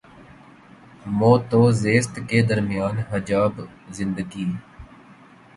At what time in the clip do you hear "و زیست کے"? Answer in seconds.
1.59-2.41